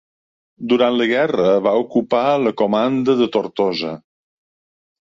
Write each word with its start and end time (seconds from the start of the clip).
Durant 0.71 0.95
la 1.01 1.05
guerra 1.11 1.51
va 1.67 1.75
ocupar 1.83 2.25
la 2.47 2.55
comanda 2.63 3.17
de 3.21 3.31
Tortosa. 3.39 3.97